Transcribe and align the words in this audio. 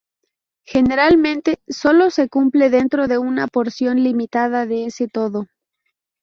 Generalmente 0.65 1.59
sólo 1.67 2.09
se 2.09 2.27
cumple 2.27 2.71
dentro 2.71 3.07
de 3.07 3.19
una 3.19 3.45
porción 3.45 4.01
limitada 4.03 4.65
de 4.65 4.85
ese 4.87 5.07
todo. 5.07 5.45